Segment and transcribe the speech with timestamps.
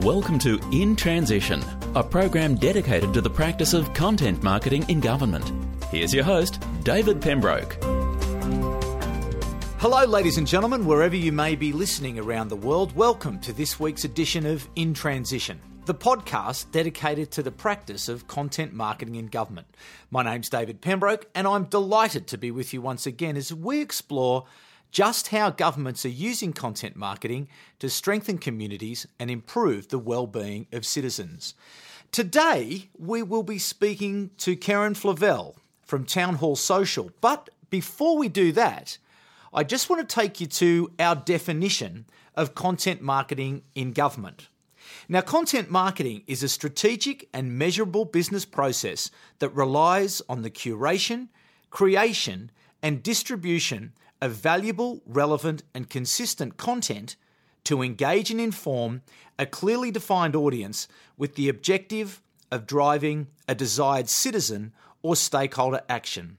[0.00, 1.62] Welcome to In Transition,
[1.94, 5.52] a program dedicated to the practice of content marketing in government.
[5.90, 7.76] Here's your host, David Pembroke.
[9.80, 13.78] Hello, ladies and gentlemen, wherever you may be listening around the world, welcome to this
[13.78, 19.26] week's edition of In Transition, the podcast dedicated to the practice of content marketing in
[19.26, 19.66] government.
[20.10, 23.80] My name's David Pembroke, and I'm delighted to be with you once again as we
[23.80, 24.46] explore
[24.90, 27.48] just how governments are using content marketing
[27.78, 31.54] to strengthen communities and improve the well-being of citizens.
[32.10, 37.10] Today, we will be speaking to Keren Flavell from Town Hall Social.
[37.20, 38.98] But before we do that,
[39.52, 44.48] I just want to take you to our definition of content marketing in government.
[45.08, 51.28] Now, content marketing is a strategic and measurable business process that relies on the curation,
[51.70, 52.50] creation,
[52.82, 57.16] and distribution of valuable, relevant, and consistent content
[57.64, 59.02] to engage and inform
[59.38, 66.38] a clearly defined audience with the objective of driving a desired citizen or stakeholder action.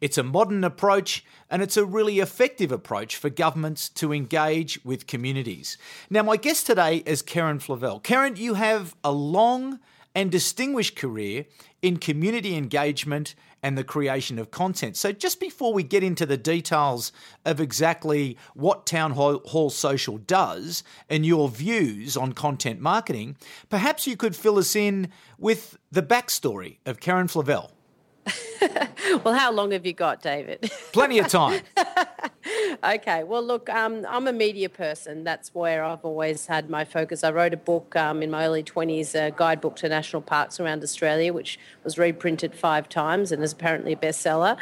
[0.00, 5.06] It's a modern approach and it's a really effective approach for governments to engage with
[5.06, 5.78] communities.
[6.10, 8.02] Now, my guest today is Keren Flavell.
[8.02, 9.78] Keren, you have a long
[10.14, 11.46] and distinguished career
[11.80, 14.96] in community engagement and the creation of content.
[14.96, 17.12] So, just before we get into the details
[17.44, 23.36] of exactly what Town Hall Social does and your views on content marketing,
[23.70, 27.70] perhaps you could fill us in with the backstory of Keren Flavell.
[29.24, 30.70] well, how long have you got, David?
[30.92, 31.62] Plenty of time.
[32.84, 33.24] okay.
[33.24, 35.24] Well, look, um, I'm a media person.
[35.24, 37.24] That's where I've always had my focus.
[37.24, 40.82] I wrote a book um, in my early 20s, a guidebook to national parks around
[40.82, 44.56] Australia, which was reprinted five times and is apparently a bestseller.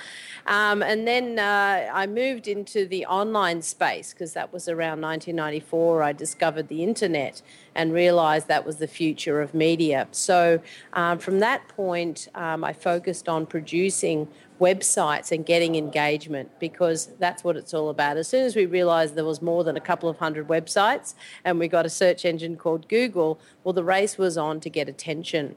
[0.47, 6.03] Um, and then uh, I moved into the online space because that was around 1994.
[6.03, 7.43] I discovered the internet
[7.75, 10.09] and realized that was the future of media.
[10.11, 10.61] So
[10.93, 14.29] um, from that point, um, I focused on producing
[14.61, 18.17] websites and getting engagement because that's what it's all about.
[18.17, 21.59] As soon as we realized there was more than a couple of hundred websites and
[21.59, 25.57] we got a search engine called Google, well, the race was on to get attention.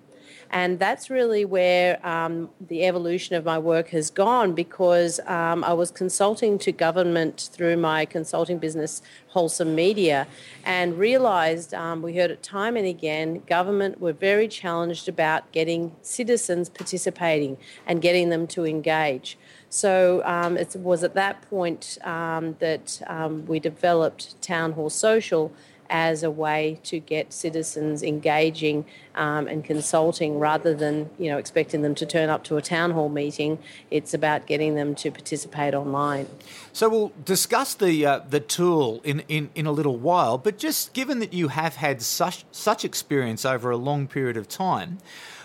[0.53, 5.73] And that's really where um, the evolution of my work has gone because um, I
[5.73, 10.27] was consulting to government through my consulting business, Wholesome Media,
[10.63, 15.91] and realized um, we heard it time and again government were very challenged about getting
[16.03, 19.39] citizens participating and getting them to engage.
[19.69, 25.51] So um, it was at that point um, that um, we developed Town Hall Social
[25.89, 28.85] as a way to get citizens engaging
[29.15, 32.91] um, and consulting rather than you know expecting them to turn up to a town
[32.91, 33.59] hall meeting.
[33.91, 36.27] It's about getting them to participate online.
[36.71, 40.93] So we'll discuss the uh, the tool in, in, in a little while, but just
[40.93, 44.97] given that you have had such such experience over a long period of time,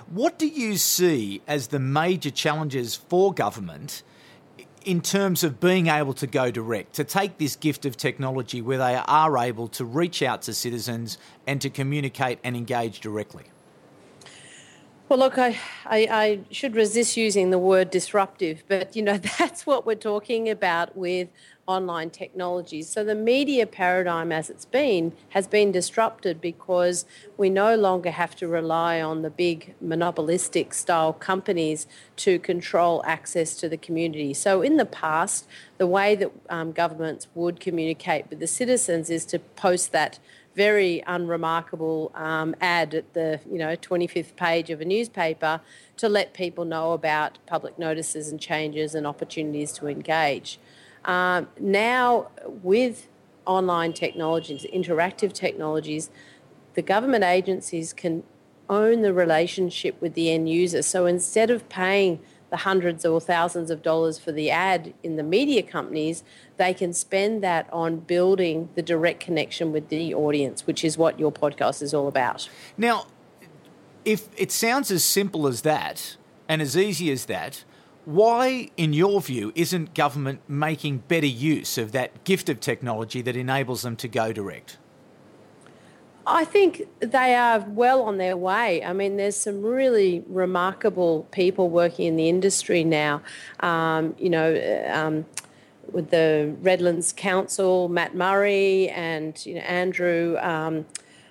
[0.09, 4.03] what do you see as the major challenges for government
[4.89, 8.79] in terms of being able to go direct, to take this gift of technology where
[8.79, 13.45] they are able to reach out to citizens and to communicate and engage directly?
[15.11, 19.67] Well, look, I, I, I, should resist using the word disruptive, but you know that's
[19.67, 21.29] what we're talking about with
[21.69, 22.89] online technologies.
[22.89, 27.05] So the media paradigm as it's been has been disrupted because
[27.37, 31.87] we no longer have to rely on the big monopolistic style companies
[32.17, 34.33] to control access to the community.
[34.33, 35.47] So in the past,
[35.77, 40.19] the way that um, governments would communicate with the citizens is to post that
[40.57, 45.61] very unremarkable um, ad at the you know 25th page of a newspaper
[45.97, 50.59] to let people know about public notices and changes and opportunities to engage.
[51.09, 53.09] Um, now, with
[53.47, 56.11] online technologies, interactive technologies,
[56.75, 58.23] the government agencies can
[58.69, 60.83] own the relationship with the end user.
[60.83, 62.21] So instead of paying
[62.51, 66.23] the hundreds or thousands of dollars for the ad in the media companies,
[66.59, 71.19] they can spend that on building the direct connection with the audience, which is what
[71.19, 72.49] your podcast is all about.
[72.77, 73.07] Now,
[74.05, 76.17] if it sounds as simple as that
[76.49, 77.65] and as easy as that,
[78.09, 83.37] why, in your view, isn't government making better use of that gift of technology that
[83.37, 84.79] enables them to go direct?
[86.27, 88.83] I think they are well on their way.
[88.83, 93.21] I mean, there's some really remarkable people working in the industry now.
[93.61, 95.27] Um, you know, um,
[95.93, 100.39] with the Redlands Council, Matt Murray and you know, Andrew.
[100.41, 100.87] Um,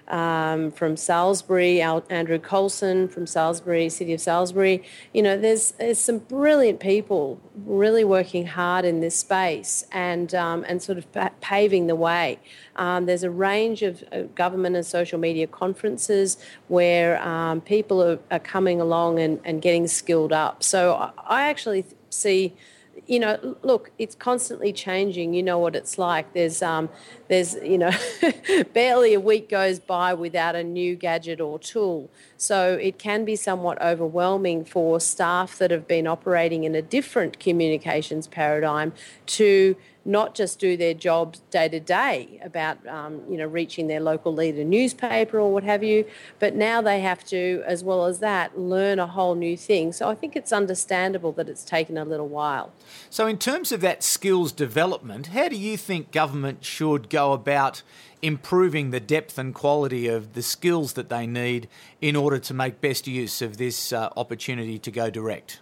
[0.07, 4.83] um, from Salisbury, Andrew Colson from Salisbury, City of Salisbury.
[5.13, 10.63] You know, there's there's some brilliant people really working hard in this space and um,
[10.67, 11.07] and sort of
[11.41, 12.39] paving the way.
[12.75, 14.03] Um, there's a range of
[14.35, 16.37] government and social media conferences
[16.67, 20.61] where um, people are, are, coming along and, and getting skilled up.
[20.61, 22.53] So I actually see
[23.07, 25.33] you know, look, it's constantly changing.
[25.33, 26.33] You know what it's like.
[26.33, 26.89] There's, um,
[27.29, 27.91] there's, you know,
[28.73, 32.09] barely a week goes by without a new gadget or tool.
[32.35, 37.39] So it can be somewhat overwhelming for staff that have been operating in a different
[37.39, 38.93] communications paradigm
[39.27, 39.75] to
[40.07, 44.33] not just do their jobs day to day about um, you know reaching their local
[44.33, 46.05] leader newspaper or what have you,
[46.39, 49.91] but now they have to, as well as that, learn a whole new thing.
[49.91, 52.71] So I think it's understandable that it's taken a little while.
[53.09, 57.83] So in terms of that skills development, how do you think government should go about?
[58.21, 61.67] improving the depth and quality of the skills that they need
[62.01, 65.59] in order to make best use of this uh, opportunity to go direct?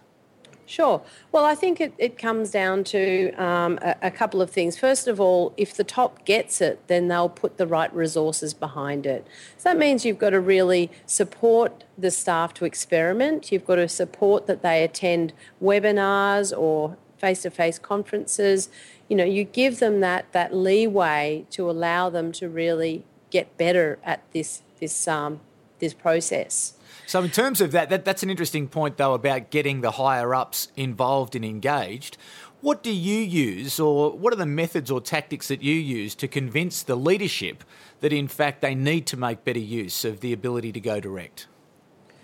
[0.66, 1.00] Sure.
[1.30, 4.76] Well, I think it, it comes down to um, a, a, couple of things.
[4.76, 9.06] First of all, if the top gets it, then they'll put the right resources behind
[9.06, 9.24] it.
[9.56, 13.52] So that means you've got to really support the staff to experiment.
[13.52, 15.32] You've got to support that they attend
[15.62, 18.68] webinars or face-to-face conferences.
[19.08, 24.00] You know, you give them that that leeway to allow them to really get better
[24.02, 25.40] at this this um,
[25.78, 26.74] this process.
[27.06, 30.34] So, in terms of that, that, that's an interesting point, though, about getting the higher
[30.34, 32.18] ups involved and engaged.
[32.62, 36.26] What do you use, or what are the methods or tactics that you use to
[36.26, 37.62] convince the leadership
[38.00, 41.46] that, in fact, they need to make better use of the ability to go direct?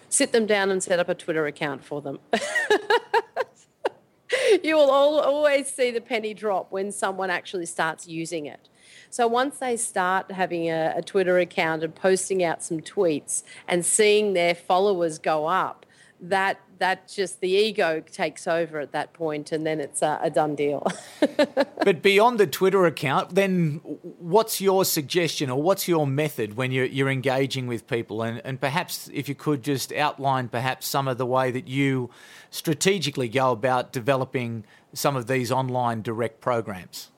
[0.09, 2.19] Sit them down and set up a Twitter account for them.
[4.65, 8.69] you will always see the penny drop when someone actually starts using it.
[9.13, 13.85] So once they start having a, a Twitter account and posting out some tweets and
[13.85, 15.85] seeing their followers go up,
[16.19, 20.31] that that just the ego takes over at that point and then it's a, a
[20.31, 20.87] done deal.
[21.85, 23.83] but beyond the Twitter account, then
[24.19, 28.23] what's your suggestion or what's your method when you're, you're engaging with people?
[28.23, 32.09] And, and perhaps if you could just outline perhaps some of the way that you
[32.51, 34.65] strategically go about developing
[34.95, 37.12] some of these online direct programs.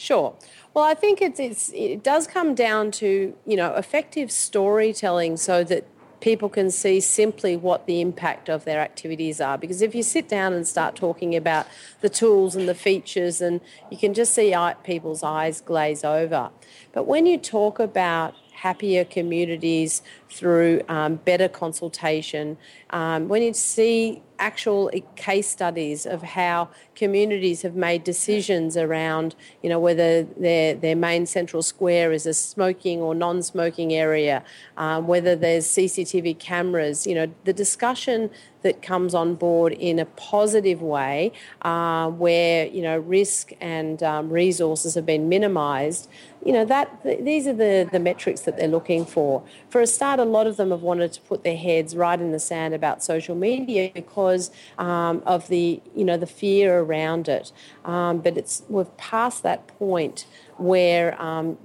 [0.00, 0.34] Sure.
[0.72, 5.62] Well, I think it's, it's, it does come down to, you know, effective storytelling so
[5.64, 5.86] that
[6.22, 9.58] people can see simply what the impact of their activities are.
[9.58, 11.66] Because if you sit down and start talking about
[12.00, 13.60] the tools and the features, and
[13.90, 16.48] you can just see people's eyes glaze over.
[16.92, 20.00] But when you talk about happier communities
[20.30, 22.56] through um, better consultation,
[22.88, 29.68] um, when you see actual case studies of how communities have made decisions around, you
[29.68, 34.42] know, whether their, their main central square is a smoking or non-smoking area,
[34.76, 38.30] um, whether there's CCTV cameras, you know, the discussion
[38.62, 41.32] that comes on board in a positive way
[41.62, 46.08] uh, where, you know, risk and um, resources have been minimised,
[46.44, 49.42] you know, that th- these are the, the metrics that they're looking for.
[49.68, 52.32] For a start, a lot of them have wanted to put their heads right in
[52.32, 54.29] the sand about social media because
[54.78, 57.52] um, of the, you know, the fear around it.
[57.84, 61.58] Um, but it's we've passed that point where um,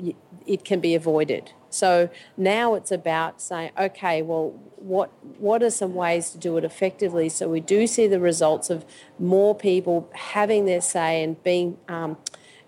[0.45, 1.51] it can be avoided.
[1.69, 4.51] So now it's about saying, okay, well,
[4.85, 8.69] what what are some ways to do it effectively so we do see the results
[8.69, 8.85] of
[9.17, 12.15] more people having their say and being um,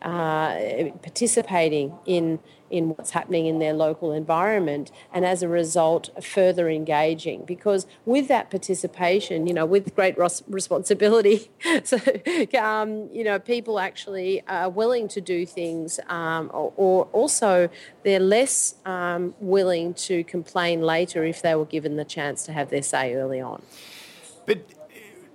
[0.02, 0.56] uh,
[1.04, 2.40] participating in
[2.70, 7.46] in what's happening in their local environment and as a result further engaging.
[7.46, 11.50] Because with that participation you know with great responsibility
[11.84, 11.98] so
[12.60, 17.70] um, you know people actually are willing to do things um, or, or, also
[18.04, 22.70] they're less um, willing to complain later if they were given the chance to have
[22.70, 23.62] their say early on.
[24.46, 24.60] But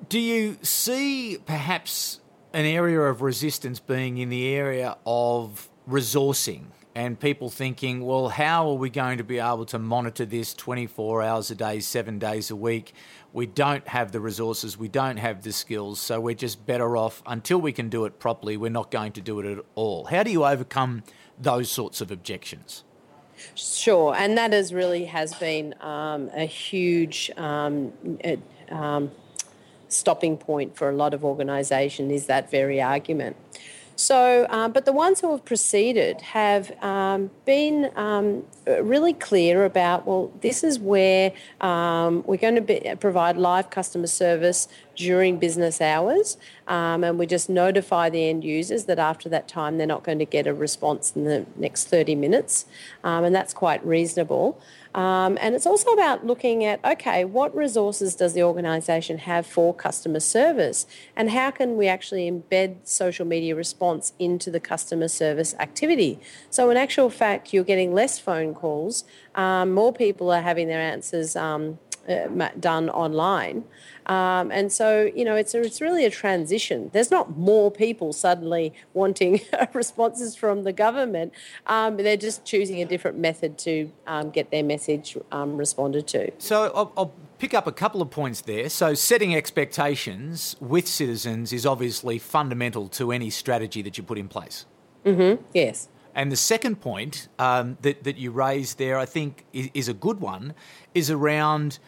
[0.09, 2.21] do you see perhaps
[2.53, 8.69] an area of resistance being in the area of resourcing and people thinking, well, how
[8.69, 12.51] are we going to be able to monitor this 24 hours a day, seven days
[12.51, 12.93] a week?
[13.33, 17.23] We don't have the resources, we don't have the skills, so we're just better off
[17.25, 20.05] until we can do it properly, we're not going to do it at all.
[20.05, 21.03] How do you overcome
[21.39, 22.85] those sorts of objections?
[23.55, 27.93] Sure, and that is really has been um, a huge um,
[28.71, 29.11] um,
[29.89, 33.37] stopping point for a lot of organisation is that very argument.
[33.97, 40.07] So, um, but the ones who have proceeded have um, been um, really clear about,
[40.07, 45.81] well, this is where um, we're going to be, provide live customer service during business
[45.81, 46.37] hours,
[46.69, 50.19] um, and we just notify the end users that after that time they're not going
[50.19, 52.67] to get a response in the next 30 minutes,
[53.05, 54.61] um, and that's quite reasonable.
[54.95, 59.75] Um, and it's also about looking at okay, what resources does the organisation have for
[59.75, 65.55] customer service, and how can we actually embed social media response into the customer service
[65.59, 66.21] activity?
[66.51, 70.81] So, in actual fact, you're getting less phone calls, um, more people are having their
[70.81, 71.37] answers.
[72.09, 73.63] Uh, done online.
[74.07, 76.91] Um, and so, you know, it's, a, it's really a transition.
[76.93, 79.41] There's not more people suddenly wanting
[79.73, 81.33] responses from the government.
[81.69, 86.33] Um, they're just choosing a different method to um, get their message um, responded to.
[86.39, 88.69] So I'll, I'll pick up a couple of points there.
[88.69, 94.27] So setting expectations with citizens is obviously fundamental to any strategy that you put in
[94.27, 94.67] place.
[95.05, 95.43] Mm-hmm.
[95.55, 95.89] Yes.
[96.15, 99.95] And the second point um, that, that you raised there, I think, is, is a
[99.95, 100.55] good one,
[100.95, 101.79] is around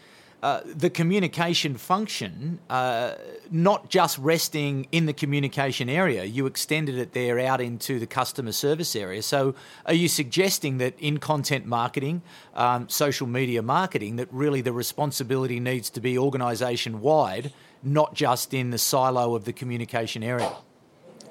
[0.45, 3.15] uh, the communication function, uh,
[3.51, 6.25] not just resting in the communication area.
[6.25, 9.23] You extended it there out into the customer service area.
[9.23, 9.55] So,
[9.87, 12.21] are you suggesting that in content marketing,
[12.53, 17.51] um, social media marketing, that really the responsibility needs to be organisation wide,
[17.83, 20.53] not just in the silo of the communication area?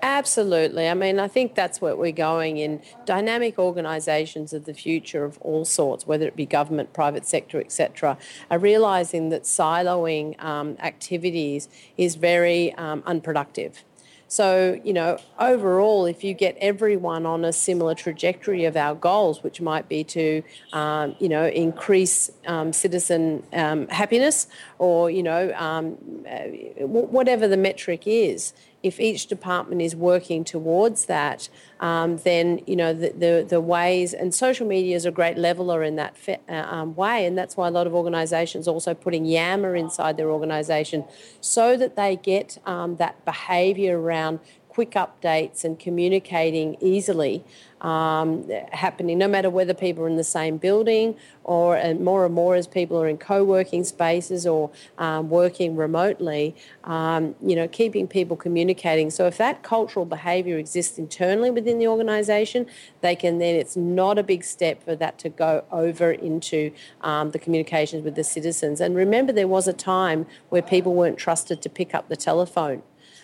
[0.03, 0.89] Absolutely.
[0.89, 2.81] I mean, I think that's what we're going in.
[3.05, 8.17] Dynamic organisations of the future of all sorts, whether it be government, private sector, etc.,
[8.51, 13.85] are realising that siloing um, activities is very um, unproductive.
[14.27, 19.41] So, you know, overall, if you get everyone on a similar trajectory of our goals,
[19.41, 20.43] which might be to,
[20.73, 24.47] um, you know, increase um, citizen um, happiness
[24.79, 31.05] or, you know, um, uh, whatever the metric is, if each department is working towards
[31.05, 31.49] that,
[31.79, 35.83] um, then you know the, the, the ways and social media is a great leveler
[35.83, 39.25] in that fe- uh, um, way, and that's why a lot of organisations also putting
[39.25, 41.05] Yammer inside their organisation,
[41.39, 44.39] so that they get um, that behaviour around
[44.73, 47.43] quick updates and communicating easily
[47.81, 52.33] um, happening, no matter whether people are in the same building or and more and
[52.33, 58.07] more as people are in co-working spaces or um, working remotely, um, you know, keeping
[58.07, 59.11] people communicating.
[59.11, 62.65] So if that cultural behaviour exists internally within the organisation,
[63.01, 67.31] they can then, it's not a big step for that to go over into um,
[67.31, 68.79] the communications with the citizens.
[68.79, 72.81] And remember, there was a time where people weren't trusted to pick up the telephone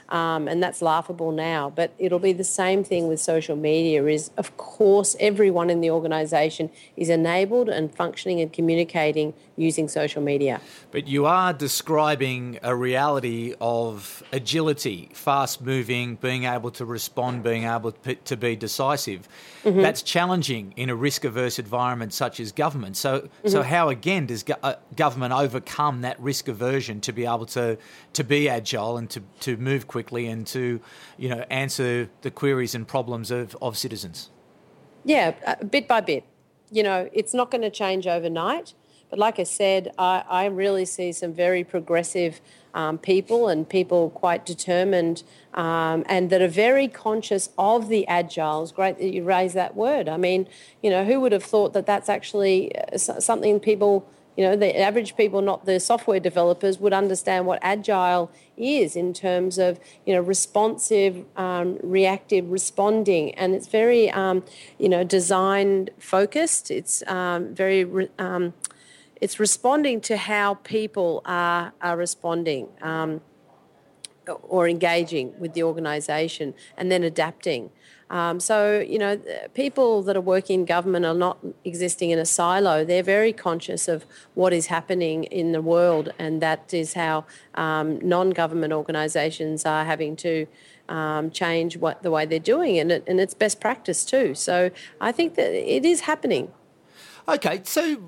[0.10, 1.72] um, and that's laughable now.
[1.76, 4.06] But it'll be the same thing with social media.
[4.06, 10.22] Is of course everyone in the organisation is enabled and functioning and communicating using social
[10.22, 10.62] media.
[10.92, 17.66] But you are describing a reality of agility, fast moving, being able to respond, being
[17.66, 19.28] able to be decisive.
[19.64, 19.82] Mm-hmm.
[19.82, 22.96] That's challenging in a risk averse environment such as government.
[22.96, 23.50] So, mm-hmm.
[23.50, 27.78] so how again does go- uh, government overcome that risk aversion to be able to
[28.14, 29.99] to be agile and to, to move quickly?
[30.00, 30.80] Quickly and to,
[31.18, 34.30] you know, answer the queries and problems of, of citizens?
[35.04, 36.24] Yeah, uh, bit by bit.
[36.72, 38.74] You know, it's not going to change overnight.
[39.10, 42.42] But like I said, I, I really see some very progressive
[42.76, 45.24] um, people and people quite determined
[45.56, 48.62] um, and that are very conscious of the agile.
[48.64, 50.08] It's great that you raise that word.
[50.08, 50.48] I mean,
[50.84, 54.08] you know, who would have thought that that's actually uh, something people
[54.40, 59.14] you know, the average people, not the software developers, would understand what agile is in
[59.14, 63.36] terms of, you know, responsive, um, reactive, responding.
[63.36, 64.46] And it's very, um,
[64.78, 66.72] you know, design focused.
[66.72, 68.54] It's um, very, re- um,
[69.20, 73.20] it's responding to how people are, are responding um,
[74.44, 77.72] or engaging with the organisation and then adapting.
[78.10, 79.18] Um, so, you know,
[79.54, 82.84] people that are working in government are not existing in a silo.
[82.84, 87.26] They're very conscious of what is happening in the world, and that is how
[87.56, 90.48] um, non government organisations are having to.
[90.88, 94.34] Um, change what the way they're doing, and it, and it's best practice too.
[94.34, 96.52] So I think that it is happening.
[97.28, 98.02] Okay, so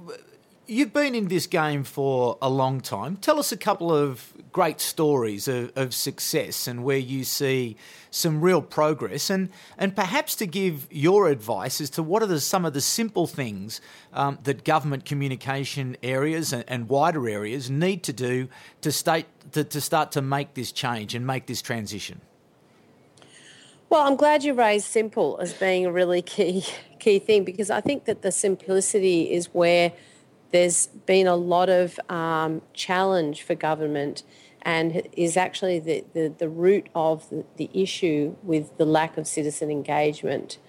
[0.71, 3.17] You've been in this game for a long time.
[3.17, 7.75] Tell us a couple of great stories of, of, success and where you see
[8.09, 12.39] some real progress, and, and perhaps to give your advice as to what are the,
[12.39, 13.81] some of the simple things
[14.13, 18.47] um, that government communication areas and, and, wider areas need to do
[18.79, 22.21] to, state, to, to start to make this change and make this transition.
[23.89, 26.63] Well, I'm glad you raised simple as being a really key
[26.97, 29.91] key thing because I think that the simplicity is where
[30.51, 34.23] there's been a lot of um, challenge for government
[34.61, 39.25] and is actually the, the, the root of the, the, issue with the lack of
[39.25, 40.59] citizen engagement.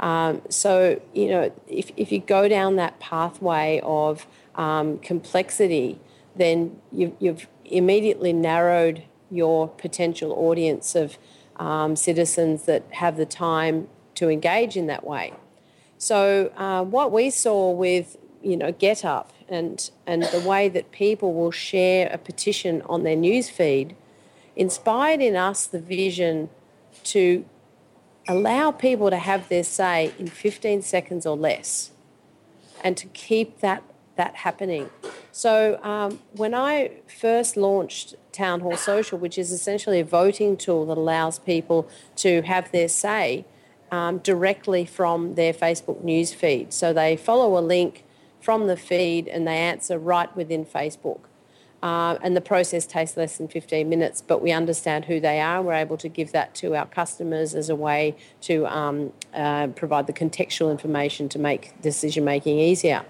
[0.00, 4.26] Um, so, you know, if, if you go down that pathway of
[4.56, 6.00] um, complexity,
[6.34, 11.16] then you've, you've immediately narrowed your potential audience of
[11.56, 15.32] um, citizens that have the time to engage in that way.
[15.98, 18.16] So uh, what we saw with
[18.46, 23.16] you know GetUp and and the way that people will share a petition on their
[23.16, 23.96] news feed
[24.54, 26.48] inspired in us the vision
[27.04, 27.44] to
[28.28, 31.90] allow people to have their say in 15 seconds or less
[32.82, 33.82] and to keep that
[34.16, 34.88] that happening.
[35.30, 40.86] So um, when I first launched Town Hall Social, which is essentially a voting tool
[40.86, 41.86] that allows people
[42.16, 43.44] to have their say
[43.90, 46.72] um, directly from their Facebook news feed.
[46.72, 48.05] So they follow a link
[48.46, 51.18] from the feed and they answer right within Facebook.
[51.82, 55.60] Uh, and the process takes less than 15 minutes, but we understand who they are.
[55.60, 60.06] We're able to give that to our customers as a way to um, uh, provide
[60.06, 63.04] the contextual information to make decision making easier.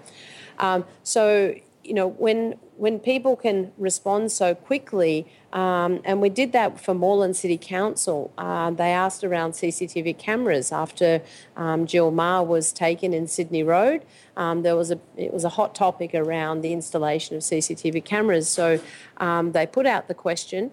[0.57, 1.53] Um, so,
[1.83, 6.93] you know, when when people can respond so quickly, um, and we did that for
[6.93, 8.31] Moreland City Council.
[8.37, 11.21] Uh, they asked around CCTV cameras after
[11.55, 14.03] um, Jill Meagher was taken in Sydney Road.
[14.35, 18.49] Um, there was a it was a hot topic around the installation of CCTV cameras.
[18.49, 18.79] So
[19.17, 20.71] um, they put out the question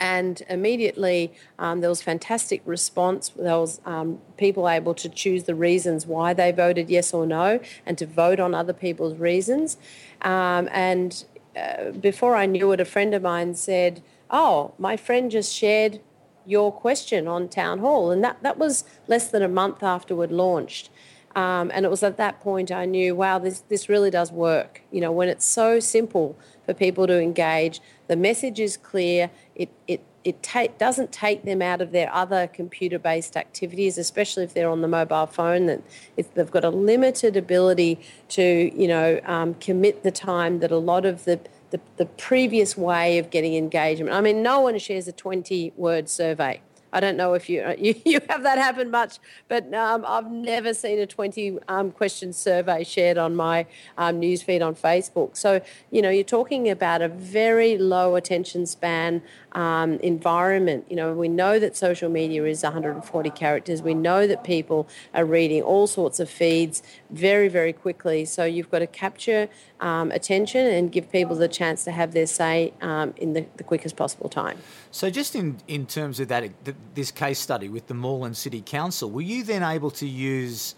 [0.00, 3.30] and immediately um, there was fantastic response.
[3.30, 7.60] There was um, people able to choose the reasons why they voted yes or no,
[7.86, 9.76] and to vote on other people's reasons.
[10.22, 11.24] Um, and
[11.56, 16.00] uh, before I knew it, a friend of mine said, "Oh, my friend just shared
[16.46, 20.32] your question on town hall," and that that was less than a month after we'd
[20.32, 20.90] launched.
[21.36, 24.82] Um, and it was at that point I knew, wow, this this really does work.
[24.92, 27.80] You know, when it's so simple for people to engage.
[28.08, 29.30] The message is clear.
[29.54, 34.70] It, it, it doesn't take them out of their other computer-based activities, especially if they're
[34.70, 35.66] on the mobile phone.
[35.66, 35.82] That
[36.16, 38.00] if they've got a limited ability
[38.30, 41.40] to, you know, um, commit the time that a lot of the,
[41.70, 44.14] the the previous way of getting engagement.
[44.14, 46.60] I mean, no one shares a 20-word survey.
[46.94, 50.30] I don't know if you uh, you, you have that happen much, but um, I've
[50.30, 53.66] never seen a 20 um, question survey shared on my
[53.98, 55.36] um, newsfeed on Facebook.
[55.36, 55.60] So,
[55.90, 59.22] you know, you're talking about a very low attention span
[59.52, 60.86] um, environment.
[60.88, 63.82] You know, we know that social media is 140 characters.
[63.82, 68.24] We know that people are reading all sorts of feeds very, very quickly.
[68.24, 69.48] So you've got to capture
[69.84, 73.62] um, attention and give people the chance to have their say um, in the, the,
[73.62, 74.56] quickest possible time.
[74.90, 76.50] So, just in, in terms of that,
[76.94, 80.74] this case study with the Moreland City Council, were you then able to use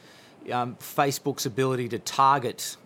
[0.53, 2.77] um, Facebook's ability to target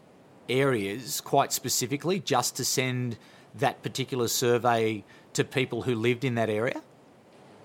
[0.50, 3.16] areas quite specifically just to send
[3.54, 6.82] that particular survey to people who lived in that area?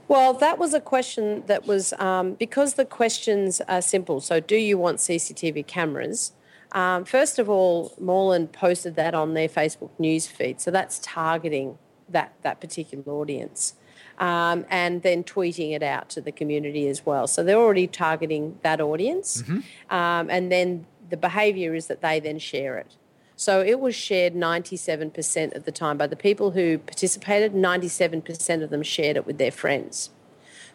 [0.08, 4.22] Well, that was a question that was um, because the questions are simple.
[4.22, 6.32] So, do you want CCTV cameras?
[6.76, 11.78] Um, first of all, Moreland posted that on their Facebook news feed, so that's targeting
[12.10, 13.76] that that particular audience,
[14.20, 17.28] um, and then tweeting it out to the community as well.
[17.28, 19.96] So they're already targeting that audience, mm-hmm.
[19.96, 22.98] um, and then the behaviour is that they then share it.
[23.38, 28.70] So it was shared 97% of the time by the people who participated, 97% of
[28.70, 30.10] them shared it with their friends.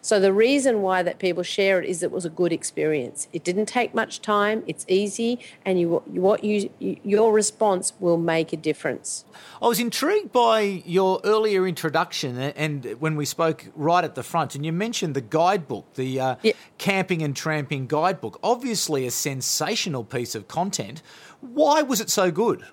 [0.01, 3.27] So the reason why that people share it is it was a good experience.
[3.33, 4.63] It didn't take much time.
[4.65, 9.25] It's easy, and you what you your response will make a difference.
[9.61, 14.55] I was intrigued by your earlier introduction, and when we spoke right at the front,
[14.55, 16.35] and you mentioned the guidebook, the uh,
[16.77, 18.39] camping and tramping guidebook.
[18.43, 21.03] Obviously, a sensational piece of content.
[21.41, 22.65] Why was it so good?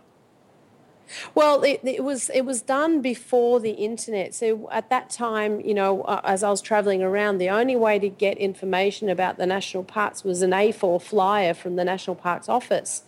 [1.34, 4.34] Well, it, it, was it was done before the internet.
[4.34, 7.98] So at that time, you know, uh, as I was travelling around, the only way
[7.98, 12.48] to get information about the national parks was an A4 flyer from the national parks
[12.48, 13.02] office.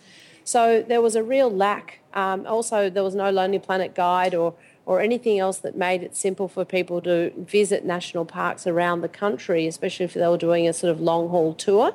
[0.45, 2.01] So there was a real lack.
[2.15, 4.55] Um, also, there was no Lonely Planet guide or
[4.87, 9.09] or anything else that made it simple for people to visit national parks around the
[9.09, 11.95] country, especially if they were doing a sort of long haul tour.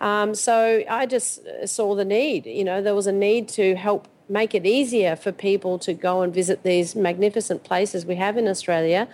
[0.00, 2.46] Um, so I just uh, saw the need.
[2.46, 6.22] You know, there was a need to help make it easier for people to go
[6.22, 9.06] and visit these magnificent places we have in Australia.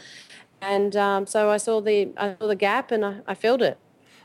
[0.62, 3.78] And um, so I saw the I saw the gap and I, I filled it.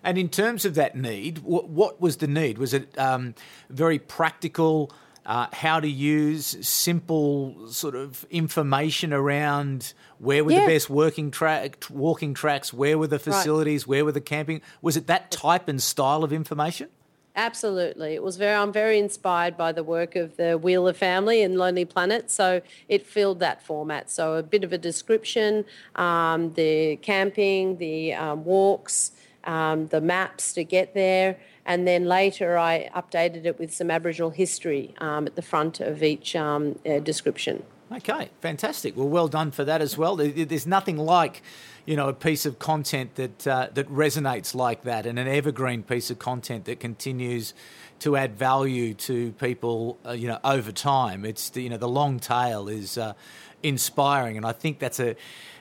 [0.04, 2.58] And in terms of that need, what, what was the need?
[2.58, 3.36] Was it um,
[3.70, 4.92] very practical?
[5.26, 10.60] Uh, how to use simple sort of information around where were yeah.
[10.60, 13.90] the best working track, walking tracks, where were the facilities, right.
[13.90, 14.62] where were the camping?
[14.82, 16.90] Was it that type and style of information?
[17.36, 18.14] Absolutely.
[18.14, 21.86] It was very I'm very inspired by the work of the Wheeler family and Lonely
[21.86, 22.30] Planet.
[22.30, 24.12] So it filled that format.
[24.12, 25.66] So a bit of a description,
[25.96, 29.14] um, the camping, the um, walks,
[29.46, 31.38] um, the maps to get there.
[31.66, 36.04] And then later I updated it with some Aboriginal history um, at the front of
[36.04, 37.64] each um, uh, description.
[37.96, 38.98] Okay, fantastic.
[38.98, 40.16] Well, well done for that as well.
[40.16, 41.44] There's nothing like,
[41.86, 45.84] you know, a piece of content that uh, that resonates like that, and an evergreen
[45.84, 47.54] piece of content that continues
[48.00, 51.24] to add value to people, uh, you know, over time.
[51.24, 53.14] It's the, you know the long tail is uh,
[53.62, 55.16] inspiring, and I think that's a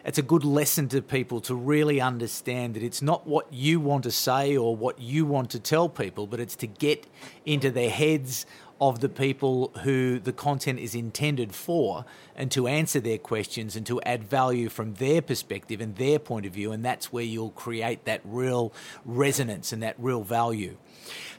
[0.05, 4.05] it's a good lesson to people to really understand that it's not what you want
[4.05, 7.07] to say or what you want to tell people, but it's to get
[7.45, 8.47] into their heads
[8.83, 13.87] of the people who the content is intended for and to answer their questions and
[13.87, 16.73] to add value from their perspective and their point of view.
[16.73, 18.73] And that's where you'll create that real
[19.05, 20.77] resonance and that real value.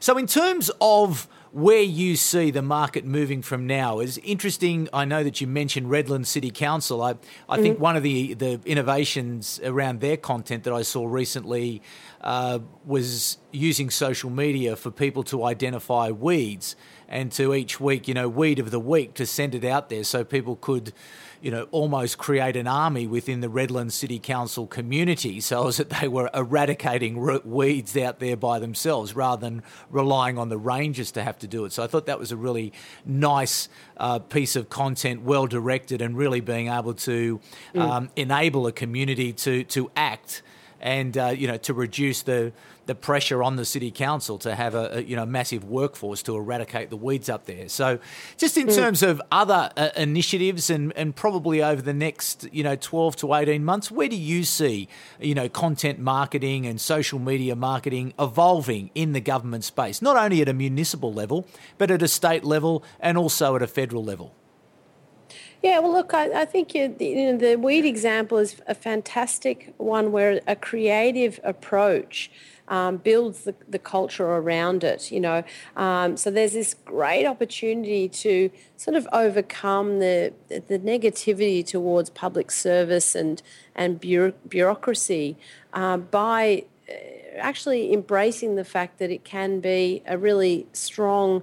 [0.00, 4.88] So, in terms of where you see the market moving from now is interesting.
[4.92, 7.00] I know that you mentioned Redland City Council.
[7.00, 7.62] I, I mm-hmm.
[7.62, 11.80] think one of the, the innovations around their content that I saw recently
[12.22, 16.74] uh, was using social media for people to identify weeds
[17.08, 20.02] and to each week, you know, weed of the week to send it out there
[20.02, 20.92] so people could
[21.44, 25.90] you know, almost create an army within the Redland City Council community so as that
[25.90, 31.22] they were eradicating weeds out there by themselves rather than relying on the rangers to
[31.22, 31.72] have to do it.
[31.72, 32.72] So I thought that was a really
[33.04, 37.38] nice uh, piece of content, well directed, and really being able to
[37.74, 37.78] mm.
[37.78, 40.42] um, enable a community to, to act
[40.84, 42.52] and, uh, you know, to reduce the
[42.86, 46.36] the pressure on the city council to have a, a, you know massive workforce to
[46.36, 47.66] eradicate the weeds up there.
[47.70, 47.98] So,
[48.36, 48.76] just in mm.
[48.76, 53.34] terms of other uh, initiatives and and probably over the next you know 12 to
[53.34, 58.90] 18 months, where do you see you know content marketing and social media marketing evolving
[58.94, 61.46] in the government space, not only at a municipal level
[61.78, 64.34] but at a state level and also at a federal level?
[65.64, 70.12] Yeah, well, look, I, I think you, know, the weed example is a fantastic one
[70.12, 72.30] where a creative approach
[72.68, 75.42] um, builds the, the culture around it, you know.
[75.74, 82.50] Um, so there's this great opportunity to sort of overcome the, the negativity towards public
[82.50, 83.40] service and,
[83.74, 85.38] and bureaucracy
[85.72, 86.66] uh, by
[87.38, 91.42] actually embracing the fact that it can be a really strong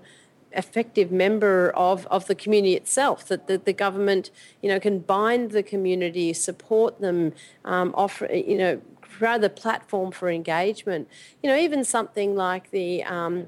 [0.53, 5.51] effective member of, of the community itself, that the, the government, you know, can bind
[5.51, 7.33] the community, support them,
[7.65, 8.81] um, offer, you know,
[9.19, 11.07] rather platform for engagement.
[11.41, 13.47] You know, even something like the um,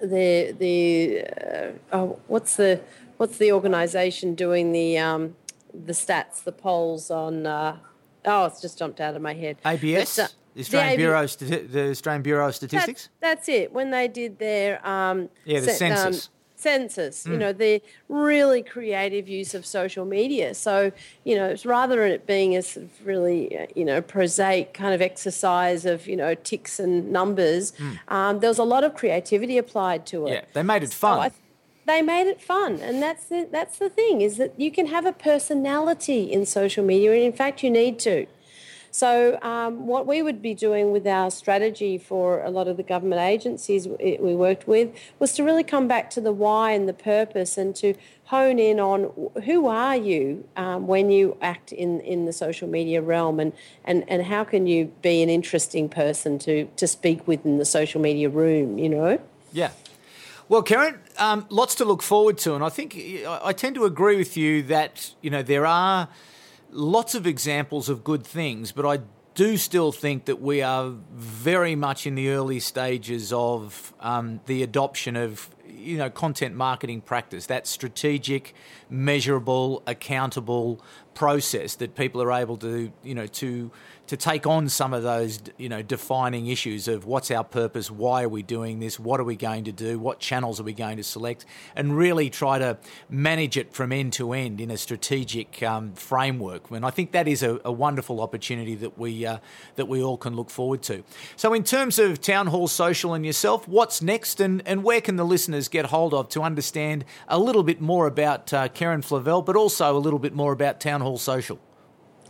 [0.00, 2.80] the the uh, oh, what's the
[3.16, 5.36] what's the organisation doing the um,
[5.72, 7.46] the stats, the polls on?
[7.46, 7.78] Uh,
[8.24, 9.56] oh, it's just jumped out of my head.
[9.64, 10.20] ABS.
[10.58, 13.10] The Australian, Bureau, the Australian Bureau of Statistics.
[13.20, 13.72] That's, that's it.
[13.72, 16.26] When they did their um, yeah, the census.
[16.26, 17.30] Um, census, mm.
[17.30, 20.54] you know, the really creative use of social media.
[20.54, 20.90] So,
[21.22, 24.74] you know, it's rather than it being a sort of really, uh, you know, prosaic
[24.74, 28.00] kind of exercise of, you know, ticks and numbers, mm.
[28.08, 30.32] um, there was a lot of creativity applied to it.
[30.32, 31.30] Yeah, they made it fun.
[31.30, 31.36] So
[31.86, 35.06] they made it fun, and that's the, that's the thing is that you can have
[35.06, 38.26] a personality in social media, and in fact, you need to.
[38.90, 42.82] So, um, what we would be doing with our strategy for a lot of the
[42.82, 46.92] government agencies we worked with was to really come back to the why and the
[46.92, 49.10] purpose and to hone in on
[49.44, 53.52] who are you um, when you act in, in the social media realm and,
[53.84, 57.64] and, and how can you be an interesting person to, to speak with in the
[57.64, 59.18] social media room, you know?
[59.52, 59.70] Yeah.
[60.48, 62.96] Well, Keren, um, lots to look forward to, and I think
[63.26, 66.08] I tend to agree with you that you know there are
[66.70, 69.00] lots of examples of good things, but I
[69.34, 74.64] do still think that we are very much in the early stages of um, the
[74.64, 77.46] adoption of you know content marketing practice.
[77.46, 78.52] That strategic
[78.90, 80.82] measurable accountable
[81.18, 83.72] process that people are able to you know to
[84.06, 88.22] to take on some of those you know defining issues of what's our purpose, why
[88.22, 90.96] are we doing this, what are we going to do, what channels are we going
[90.96, 92.78] to select, and really try to
[93.10, 96.70] manage it from end to end in a strategic um, framework.
[96.70, 99.38] And I think that is a, a wonderful opportunity that we uh,
[99.74, 101.02] that we all can look forward to.
[101.34, 105.16] So, in terms of Town Hall Social and yourself, what's next, and, and where can
[105.16, 109.44] the listeners get hold of to understand a little bit more about uh, Keren Flavell,
[109.44, 111.58] but also a little bit more about Town Hall Social?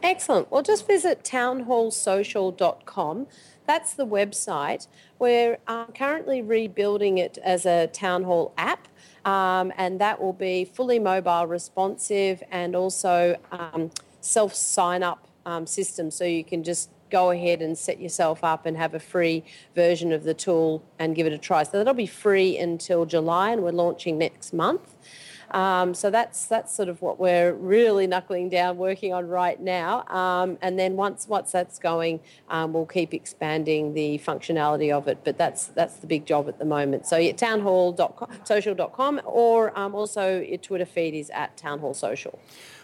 [0.03, 0.51] Excellent.
[0.51, 3.27] Well, just visit townhallsocial.com.
[3.67, 4.87] That's the website.
[5.19, 8.88] We're uh, currently rebuilding it as a town hall app,
[9.25, 15.67] um, and that will be fully mobile responsive and also um, self sign up um,
[15.67, 16.11] system.
[16.11, 19.43] So you can just go ahead and set yourself up and have a free
[19.75, 21.62] version of the tool and give it a try.
[21.62, 24.95] So that'll be free until July, and we're launching next month.
[25.51, 30.07] Um, so that's that's sort of what we're really knuckling down, working on right now.
[30.09, 35.19] Um, and then once once that's going, um, we'll keep expanding the functionality of it.
[35.25, 37.07] But that's that's the big job at the moment.
[37.07, 42.39] So yeah, townhall.social.com or um, also your Twitter feed is at townhallsocial.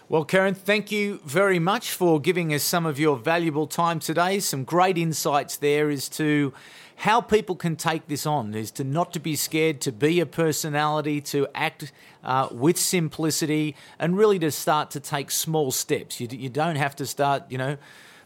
[0.07, 4.39] Well, Keren, thank you very much for giving us some of your valuable time today.
[4.39, 6.53] Some great insights there as to
[6.97, 10.25] how people can take this on is to not to be scared to be a
[10.25, 11.91] personality to act
[12.25, 16.95] uh, with simplicity and really to start to take small steps you, you don't have
[16.95, 17.77] to start you know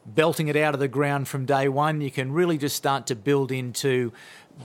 [0.06, 3.16] belting it out of the ground from day one you can really just start to
[3.16, 4.12] build into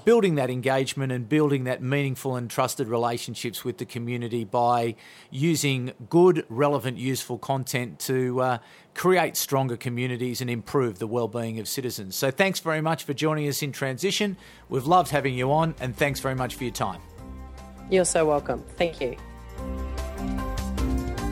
[0.05, 4.97] building that engagement and building that meaningful and trusted relationships with the community by
[5.31, 8.59] using good, relevant, useful content to uh,
[8.94, 12.16] create stronger communities and improve the well-being of citizens.
[12.16, 14.37] So thanks very much for joining us in Transition.
[14.68, 17.01] We've loved having you on and thanks very much for your time.
[17.90, 18.62] You're so welcome.
[18.77, 19.16] Thank you.